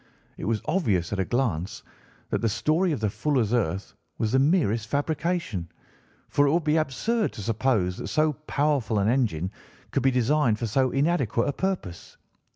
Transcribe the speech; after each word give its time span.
It 0.35 0.45
was 0.45 0.63
obvious 0.65 1.13
at 1.13 1.19
a 1.19 1.25
glance 1.25 1.83
that 2.31 2.41
the 2.41 2.49
story 2.49 2.91
of 2.91 2.99
the 3.01 3.09
fuller's 3.11 3.53
earth 3.53 3.93
was 4.17 4.31
the 4.31 4.39
merest 4.39 4.87
fabrication, 4.87 5.69
for 6.27 6.47
it 6.47 6.51
would 6.51 6.63
be 6.63 6.75
absurd 6.77 7.33
to 7.33 7.43
suppose 7.43 7.97
that 7.97 8.07
so 8.07 8.33
powerful 8.33 8.97
an 8.97 9.07
engine 9.07 9.51
could 9.91 10.01
be 10.01 10.09
designed 10.09 10.57
for 10.57 10.65
so 10.65 10.89
inadequate 10.89 11.49
a 11.49 11.53
purpose. 11.53 12.17